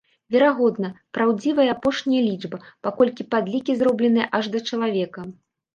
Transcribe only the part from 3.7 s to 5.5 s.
зробленыя аж да чалавека.